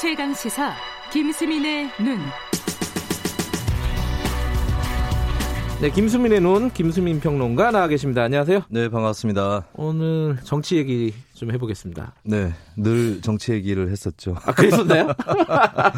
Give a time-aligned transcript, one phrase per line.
[0.00, 0.74] 최강 시사
[1.12, 2.18] 김수민의 눈.
[5.80, 8.22] 네, 김수민의 눈, 김수민 평론가 나와 계십니다.
[8.22, 8.62] 안녕하세요.
[8.68, 9.66] 네, 반갑습니다.
[9.74, 12.14] 오늘 정치 얘기 좀 해보겠습니다.
[12.22, 14.36] 네, 늘 정치 얘기를 했었죠.
[14.44, 15.08] 아, 그랬었나요?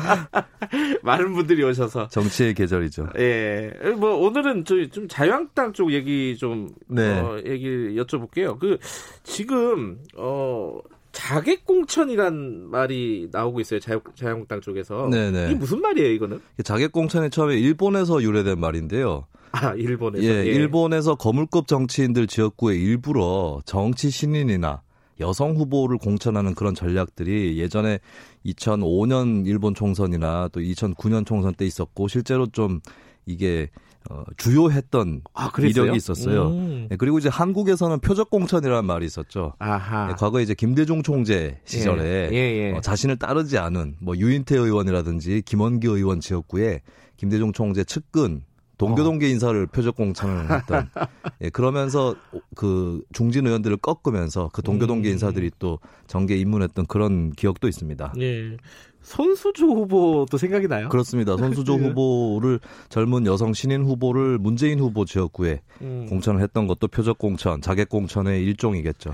[1.02, 2.08] 많은 분들이 오셔서.
[2.08, 3.08] 정치의 계절이죠.
[3.18, 3.70] 예.
[3.98, 7.18] 뭐, 오늘은 좀, 좀 자유한국당 쪽 얘기 좀, 네.
[7.20, 8.58] 어, 얘기 여쭤볼게요.
[8.58, 8.78] 그,
[9.24, 10.78] 지금, 어,
[11.12, 13.80] 자객공천이란 말이 나오고 있어요.
[13.80, 15.08] 자유, 자유한국당 쪽에서.
[15.08, 15.46] 네네.
[15.46, 16.40] 이게 무슨 말이에요, 이거는?
[16.62, 19.26] 자객공천이 처음에 일본에서 유래된 말인데요.
[19.52, 20.24] 아, 일본에서.
[20.24, 24.82] 예, 일본에서 거물급 정치인들 지역구에 일부러 정치 신인이나
[25.18, 27.98] 여성 후보를 공천하는 그런 전략들이 예전에
[28.46, 32.80] 2005년 일본 총선이나 또 2009년 총선 때 있었고 실제로 좀
[33.26, 33.68] 이게
[34.10, 35.52] 어, 주요했던 아?
[35.56, 36.48] 이력이 있었어요.
[36.48, 36.88] 음.
[36.90, 39.54] 예, 그리고 이제 한국에서는 표적 공천이라는 말이 있었죠.
[40.10, 42.72] 예, 과거에 이제 김대중 총재 시절에 예, 예, 예.
[42.72, 46.82] 어, 자신을 따르지 않은 뭐 유인태 의원이라든지 김원기 의원 지역구에
[47.16, 48.42] 김대중 총재 측근
[48.80, 50.88] 동교동계 인사를 표적 공천을 했던
[51.42, 52.16] 예, 그러면서
[52.56, 55.12] 그 중진 의원들을 꺾으면서 그 동교동계 음.
[55.12, 58.14] 인사들이 또 정계 입문했던 그런 기억도 있습니다.
[58.20, 58.56] 예.
[59.02, 60.88] 손수조 후보도 생각이 나요?
[60.88, 61.36] 그렇습니다.
[61.36, 61.88] 손수조 예.
[61.88, 62.58] 후보를
[62.88, 66.06] 젊은 여성 신인 후보를 문재인 후보 지역구에 음.
[66.08, 69.12] 공천을 했던 것도 표적 공천, 자객 공천의 일종이겠죠.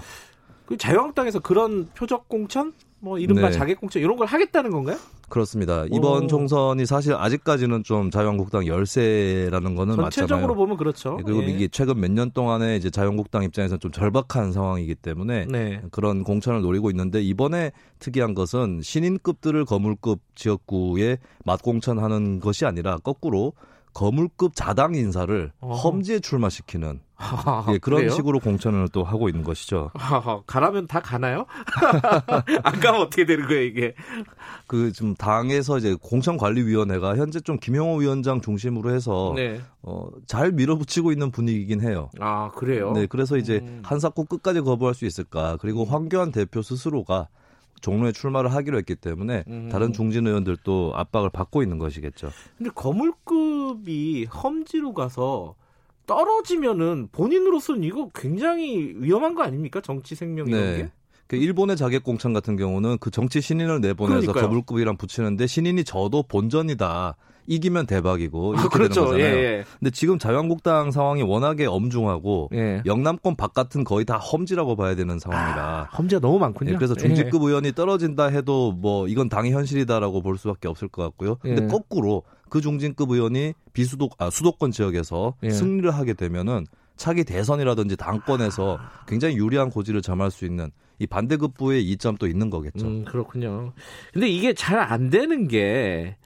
[0.66, 3.52] 그 자유한국당에서 그런 표적 공천, 뭐 이른바 네.
[3.52, 4.96] 자객 공천 이런 걸 하겠다는 건가요?
[5.28, 5.84] 그렇습니다.
[5.92, 6.26] 이번 오.
[6.28, 10.56] 총선이 사실 아직까지는 좀 자유한국당 열세라는 거는 전체적으로 맞잖아요.
[10.56, 11.16] 보면 그렇죠.
[11.18, 11.46] 예, 그리고 예.
[11.48, 15.82] 이게 최근 몇 년 동안에 이제 자유한국당 입장에서는 좀 절박한 상황이기 때문에 네.
[15.90, 23.52] 그런 공천을 노리고 있는데 이번에 특이한 것은 신인급들을 거물급 지역구에 맞공천하는 것이 아니라 거꾸로
[23.96, 25.74] 거물급 자당 인사를 어허.
[25.74, 28.10] 험지에 출마시키는 하하, 예, 그런 그래요?
[28.10, 29.90] 식으로 공천을 또 하고 있는 것이죠.
[29.94, 31.46] 하하, 가라면 다 가나요?
[32.62, 33.94] 안 가면 어떻게 되는 거예요 이게?
[34.66, 39.62] 그좀 당에서 이제 공천관리위원회가 현재 좀 김영호 위원장 중심으로 해서 네.
[39.80, 42.10] 어, 잘 밀어붙이고 있는 분위기긴 해요.
[42.20, 42.92] 아 그래요?
[42.92, 43.80] 네, 그래서 이제 음.
[43.82, 45.56] 한사코 끝까지 거부할 수 있을까?
[45.58, 47.28] 그리고 황교안 대표 스스로가
[47.80, 49.68] 종로에 출마를 하기로 했기 때문에 음.
[49.70, 52.30] 다른 중진 의원들도 압박을 받고 있는 것이겠죠.
[52.58, 55.54] 근데 거물급이 험지로 가서
[56.06, 59.80] 떨어지면은 본인으로서는 이거 굉장히 위험한 거 아닙니까?
[59.80, 60.90] 정치 생명 이런 게?
[61.26, 64.44] 그 일본의 자객 공천 같은 경우는 그 정치 신인을 내보내서 그러니까요.
[64.44, 67.16] 거물급이랑 붙이는데 신인이 저도 본전이다.
[67.48, 69.12] 이기면 대박이고 이렇게 그렇죠.
[69.12, 69.36] 되는 거잖아요.
[69.36, 72.58] 예, 근데 지금 자유한국당 상황이 워낙에 엄중하고 예.
[72.58, 72.82] 예.
[72.86, 76.72] 영남권 바깥은 거의 다 험지라고 봐야 되는 상황이라 아, 험지가 너무 많군요.
[76.72, 81.36] 예, 그래서 중직급 의원이 떨어진다 해도 뭐 이건 당의 현실이다라고 볼 수밖에 없을 것 같고요.
[81.36, 81.66] 근데 예.
[81.68, 85.50] 거꾸로 그 중진급 의원이 비수도 아 수도권 지역에서 예.
[85.50, 92.26] 승리를 하게 되면은 차기 대선이라든지 당권에서 굉장히 유리한 고지를 점할 수 있는 이 반대급부의 이점도
[92.26, 92.86] 있는 거겠죠.
[92.86, 93.72] 음, 그렇군요.
[94.12, 96.16] 근데 이게 잘 안 되는 게,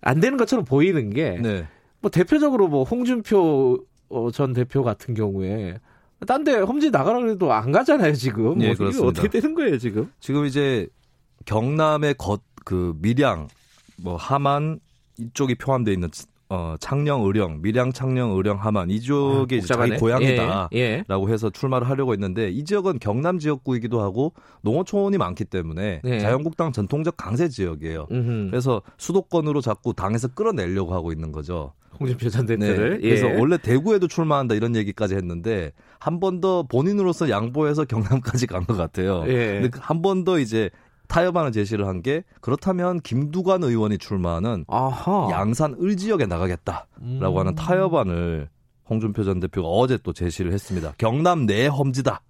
[0.00, 1.66] 안 되는 것처럼 보이는 게, 네.
[2.00, 3.78] 뭐 대표적으로 뭐 홍준표
[4.10, 5.78] 어, 전 대표 같은 경우에,
[6.26, 8.60] 딴데 험지 나가라 그래도 안 가잖아요, 지금.
[8.62, 9.02] 예, 뭐 이게.
[9.02, 10.10] 어떻게 되는 거예요, 지금?
[10.20, 10.86] 지금 이제
[11.46, 13.48] 경남의 겉 그 밀양
[13.96, 14.78] 뭐 하만
[15.18, 16.08] 이쪽이 포함되어 있는
[16.54, 19.98] 어 창녕 의령 밀양 창녕 의령 하만 이쪽이 이제 자기 복잡하네.
[19.98, 20.68] 고향이다.
[20.74, 21.04] 예, 예.
[21.08, 26.18] 라고 해서 출마를 하려고 했는데 이 지역은 경남 지역구이기도 하고 농어촌이 많기 때문에 네.
[26.18, 28.06] 자유한국당 전통적 강세 지역이에요.
[28.10, 28.50] 음흠.
[28.50, 31.72] 그래서 수도권으로 자꾸 당에서 끌어내려고 하고 있는 거죠.
[31.98, 32.56] 홍준표 전 네.
[32.58, 33.00] 대표를.
[33.00, 33.38] 그래서 예.
[33.38, 39.24] 원래 대구에도 출마한다 이런 얘기까지 했는데 한 번 더 본인으로서 양보해서 경남까지 간 것 같아요.
[39.28, 39.60] 예.
[39.62, 40.68] 근데 한 번 더 이제
[41.12, 45.28] 타협안을 제시를 한 게 그렇다면 김두관 의원이 출마하는 아하.
[45.30, 47.36] 양산 을 지역에 나가겠다라고 음.
[47.36, 48.48] 하는 타협안을
[48.90, 50.94] 홍준표 전 대표가 어제 또 제시를 했습니다.
[50.98, 52.20] 경남 내 험지다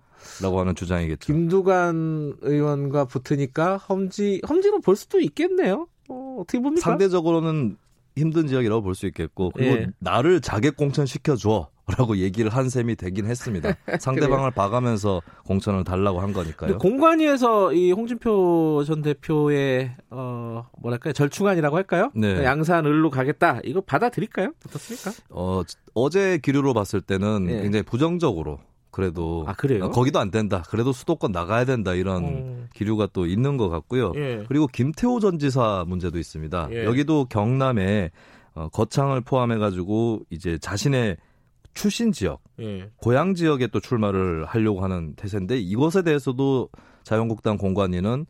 [0.43, 1.32] 라고 하는 주장이겠죠.
[1.32, 5.87] 김두관 의원과 붙으니까 험지, 험지로 볼 수도 있겠네요.
[6.09, 6.82] 어, 어떻게 봅니까?
[6.82, 7.76] 상대적으로는
[8.16, 9.87] 힘든 지역이라고 볼 수 있겠고 그리고 예.
[10.00, 13.75] 나를 자객 공천 시켜 줘 라고 얘기를 한 셈이 되긴 했습니다.
[14.00, 16.79] 상대방을 봐가면서 공천을 달라고 한 거니까요.
[16.79, 22.11] 공관위에서 이 홍준표 전 대표의 어 뭐랄까요 절충안이라고 할까요?
[22.14, 22.44] 네.
[22.44, 23.61] 양산 을로 가겠다.
[23.64, 24.52] 이거 받아들일까요?
[24.67, 25.11] 어떻습니까?
[25.31, 25.62] 어,
[25.94, 27.62] 어제 기류로 봤을 때는 예.
[27.62, 28.61] 굉장히 부정적으로
[28.93, 29.87] 그래도 아, 그래요?
[29.87, 30.62] 어, 거기도 안 된다.
[30.69, 32.69] 그래도 수도권 나가야 된다 이런 음.
[32.75, 34.12] 기류가 또 있는 것 같고요.
[34.14, 34.44] 예.
[34.46, 36.69] 그리고 김태호 전 지사 문제도 있습니다.
[36.70, 36.85] 예.
[36.85, 38.12] 여기도 경남에
[38.55, 41.17] 어, 거창을 포함해 가지고 이제 자신의
[41.75, 42.91] 출신 지역, 예.
[42.97, 46.69] 고향 지역에 또 출마를 하려고 하는 태세인데 이것에 대해서도
[47.03, 48.27] 자유한국당 공관위는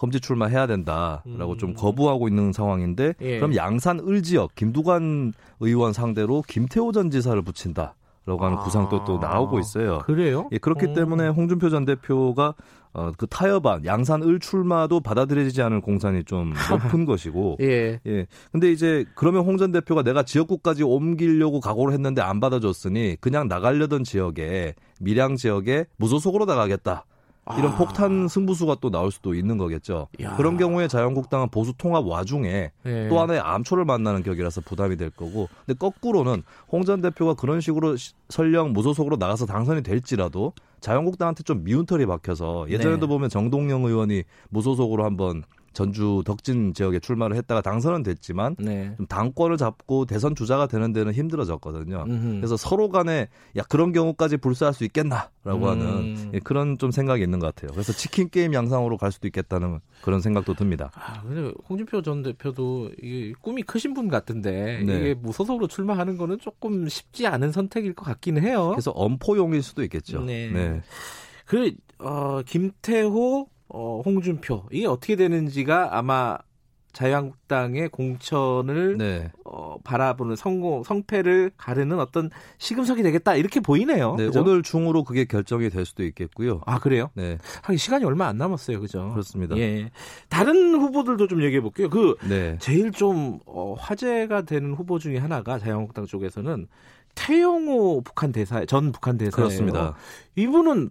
[0.00, 1.58] 험지 출마해야 된다라고 음.
[1.58, 3.36] 좀 거부하고 있는 상황인데 예.
[3.36, 7.99] 그럼 양산 을 지역 김두관 의원 상대로 김태호 전 지사를 붙인다라고
[8.30, 9.98] 라고 하는 아, 구상도 또 나오고 있어요.
[10.06, 10.48] 그래요?
[10.52, 10.94] 예, 그렇기 어.
[10.94, 12.54] 때문에 홍준표 전 대표가
[12.92, 18.00] 어, 그 타협안 양산 을 출마도 받아들여지지 않을 공산이 좀 높은 것이고 예.
[18.06, 18.26] 예.
[18.52, 24.04] 근데 이제 그러면 홍 전 대표가 내가 지역구까지 옮기려고 각오를 했는데 안 받아줬으니 그냥 나가려던
[24.04, 27.04] 지역에 밀양 지역에 무소속으로 나가겠다.
[27.58, 27.76] 이런 아.
[27.76, 30.08] 폭탄 승부수가 또 나올 수도 있는 거겠죠.
[30.22, 30.36] 야.
[30.36, 33.08] 그런 경우에 자유한국당은 보수 통합 와중에 예.
[33.08, 35.48] 또 하나의 암초를 만나는 격이라서 부담이 될 거고.
[35.66, 36.42] 근데 거꾸로는
[36.72, 42.06] 홍 전 대표가 그런 식으로 시- 설령 무소속으로 나가서 당선이 될지라도 자유한국당한테 좀 미운 털이
[42.06, 43.06] 박혀서 예전에도 네.
[43.06, 48.92] 보면 정동영 의원이 무소속으로 한번 전주 덕진 지역에 출마를 했다가 당선은 됐지만 네.
[48.96, 52.04] 좀 당권을 잡고 대선 주자가 되는 데는 힘들어졌거든요.
[52.08, 52.36] 음흠.
[52.36, 55.64] 그래서 서로 간에 야 그런 경우까지 불사할 수 있겠나라고 음.
[55.64, 57.70] 하는 예, 그런 좀 생각이 있는 것 같아요.
[57.72, 60.90] 그래서 치킨 게임 양상으로 갈 수도 있겠다는 그런 생각도 듭니다.
[60.94, 64.98] 아, 근데 홍준표 전 대표도 이게 꿈이 크신 분 같은데 네.
[64.98, 68.70] 이게 무소속으로 출마하는 거는 조금 쉽지 않은 선택일 것 같기는 해요.
[68.70, 70.20] 그래서 엄포용일 수도 있겠죠.
[70.20, 70.24] 어?
[70.24, 70.50] 네.
[70.50, 70.80] 네.
[71.46, 76.38] 그 어, 김태호, 어, 홍준표 이게 어떻게 되는지가 아마
[76.92, 79.30] 자유한국당의 공천을 네.
[79.44, 84.16] 어, 바라보는 성공 성패를 가르는 어떤 시금석이 되겠다 이렇게 보이네요.
[84.16, 84.40] 네, 그죠?
[84.40, 86.60] 오늘 중으로 그게 결정이 될 수도 있겠고요.
[86.66, 87.10] 아 그래요?
[87.14, 89.08] 네, 하긴 시간이 얼마 안 남았어요, 그죠?
[89.10, 89.56] 그렇습니다.
[89.56, 89.90] 예.
[90.28, 91.88] 다른 후보들도 좀 얘기해 볼게요.
[91.88, 92.56] 그 네.
[92.58, 96.66] 제일 좀 어, 화제가 되는 후보 중에 하나가 자유한국당 쪽에서는
[97.14, 99.36] 태용호 북한 대사 전 북한 대사예요.
[99.36, 99.94] 그렇습니다.
[100.34, 100.90] 이분은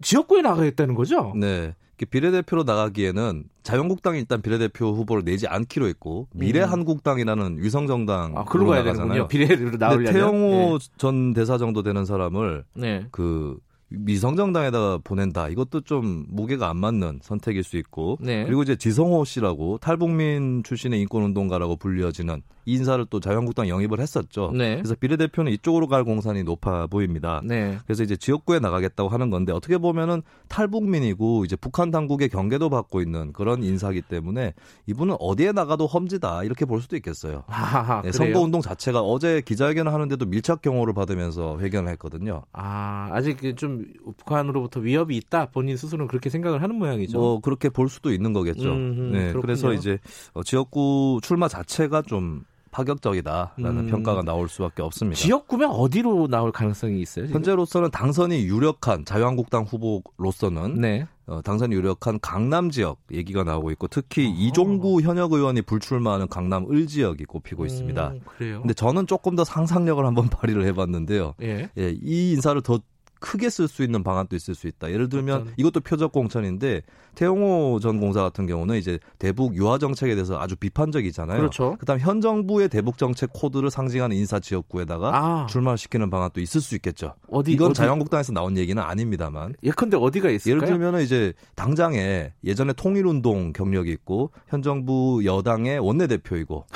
[0.00, 1.32] 지역구에 나가겠다는 거죠?
[1.36, 1.74] 네.
[2.10, 9.26] 비례대표로 나가기에는 자유한국당이 일단 비례대표 후보를 내지 않기로 했고 미래한국당이라는 위성정당 아, 그걸로 가야 되는군요.
[9.28, 10.12] 근데 나오려면.
[10.12, 13.00] 태영호 전 대사 정도 되는 사람을 네.
[13.00, 13.06] 네.
[13.10, 13.58] 그
[13.90, 15.48] 미성정당에다가 보낸다.
[15.48, 18.44] 이것도 좀 무게가 안 맞는 선택일 수 있고 네.
[18.44, 24.52] 그리고 이제 지성호 씨라고 탈북민 출신의 인권운동가라고 불리어지는 이 인사를 또 자유한국당 영입을 했었죠.
[24.54, 24.76] 네.
[24.76, 27.40] 그래서 비례대표는 이쪽으로 갈 공산이 높아 보입니다.
[27.42, 27.78] 네.
[27.86, 33.32] 그래서 이제 지역구에 나가겠다고 하는 건데 어떻게 보면은 탈북민이고 이제 북한 당국의 경계도 받고 있는
[33.32, 34.52] 그런 인사기 때문에
[34.86, 37.44] 이분은 어디에 나가도 험지다 이렇게 볼 수도 있겠어요.
[37.48, 38.12] 아, 네, 그래요?
[38.12, 42.42] 선거 운동 자체가 어제 기자회견을 하는데도 밀착 경호를 받으면서 회견을 했거든요.
[42.52, 45.46] 아, 아직 그좀 북한으로부터 위협이 있다.
[45.46, 47.18] 본인 스스로는 그렇게 생각을 하는 모양이죠.
[47.18, 48.72] 뭐 그렇게 볼 수도 있는 거겠죠.
[48.72, 49.40] 음흠, 네, 그렇군요.
[49.42, 49.98] 그래서 이제
[50.32, 53.86] 어, 지역구 출마 자체가 좀 파격적이다라는 음.
[53.86, 55.18] 평가가 나올 수밖에 없습니다.
[55.18, 57.26] 지역구면 어디로 나올 가능성이 있어요?
[57.26, 57.36] 지금?
[57.36, 61.06] 현재로서는 당선이 유력한 자유한국당 후보로서는 네.
[61.26, 64.34] 어, 당선이 유력한 강남 지역 얘기가 나오고 있고 특히 어.
[64.36, 68.08] 이종구 현역 의원이 불출마하는 강남 을 지역이 꼽히고 있습니다.
[68.08, 68.60] 음, 그래요.
[68.60, 71.34] 근데 저는 조금 더 상상력을 한번 발휘를 해봤는데요.
[71.42, 71.70] 예.
[71.78, 72.80] 예, 이 인사를 더
[73.20, 74.90] 크게 쓸 수 있는 방안도 있을 수 있다.
[74.90, 75.54] 예를 들면?
[75.56, 76.82] 이것도 표적 공천인데
[77.14, 81.38] 태용호 전 공사 같은 경우는 이제 대북 유화 정책에 대해서 아주 비판적이잖아요.
[81.38, 81.76] 그렇죠.
[81.80, 87.14] 그다음 현 정부의 대북 정책 코드를 상징하는 인사 지역구에다가 아, 출마시키는 방안도 있을 수 있겠죠.
[87.28, 90.62] 어디 이건 어디, 자유한국당에서 나온 얘기는 아닙니다만 예컨대 어디가 있을까요?
[90.62, 96.66] 예를 들면은 이제 당장에 예전에 통일운동 경력이 있고 현 정부 여당의 원내대표이고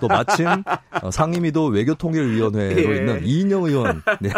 [0.00, 0.46] 또 마침
[1.02, 2.96] 어, 상임위도 외교통일위원회로 예.
[2.96, 4.30] 있는 이인영 의원 네,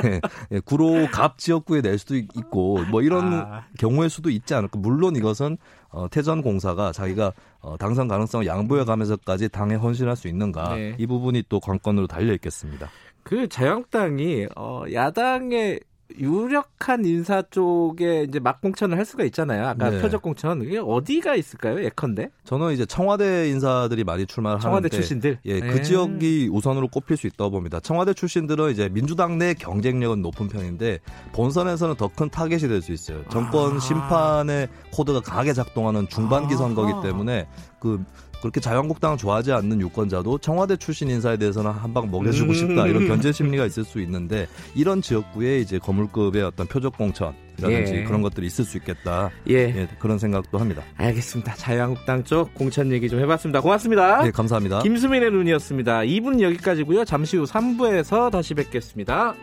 [0.52, 3.66] 예, 구로 갑지 역구에 낼 수도 있고 뭐 이런 아.
[3.78, 5.56] 경우일 수도 있지 않을까 물론 이것은
[5.88, 10.96] 어, 태전 공사가 자기가 어, 당선 가능성을 양보해 가면서까지 당에 헌신할 수 있는가 네.
[10.98, 12.90] 이 부분이 또 관건으로 달려 있겠습니다.
[13.22, 15.80] 그 자유한국당이 어, 야당의
[16.18, 19.66] 유력한 인사 쪽에 이제 막 공천을 할 수가 있잖아요.
[19.66, 20.00] 아까 네.
[20.00, 21.82] 표적 공천 이게 어디가 있을까요?
[21.82, 25.38] 예컨대 저는 이제 청와대 인사들이 많이 출마를 청와대 하는데 출신들.
[25.44, 25.82] 예, 그 예.
[25.82, 27.80] 지역이 우선으로 꼽힐 수 있다고 봅니다.
[27.80, 31.00] 청와대 출신들은 이제 민주당 내 경쟁력은 높은 편인데
[31.32, 33.24] 본선에서는 더 큰 타겟이 될 수 있어요.
[33.30, 33.80] 정권 아.
[33.80, 36.58] 심판의 코드가 강하게 작동하는 중반기 아.
[36.58, 37.48] 선거기 때문에
[37.80, 38.04] 그
[38.44, 42.54] 그렇게 자유한국당을 좋아하지 않는 유권자도 청와대 출신 인사에 대해서는 한 방 먹여주고 음.
[42.54, 48.04] 싶다 이런 견제 심리가 있을 수 있는데 이런 지역구에 이제 거물급의 어떤 표적 공천이라든지 예.
[48.04, 49.54] 그런 것들이 있을 수 있겠다 예.
[49.54, 50.82] 예, 그런 생각도 합니다.
[50.96, 51.54] 알겠습니다.
[51.54, 53.60] 자유한국당 쪽 공천 얘기 좀 해봤습니다.
[53.62, 54.24] 고맙습니다.
[54.24, 54.80] 네 감사합니다.
[54.80, 56.00] 김수민의 눈이었습니다.
[56.00, 57.04] 2분 여기까지고요.
[57.06, 59.34] 잠시 후 3부에서 다시 뵙겠습니다.